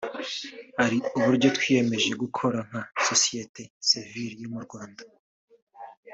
[0.79, 5.03] Hari uburyo twiyemeje gukora nka sosiyete sivile yo mu Rwanda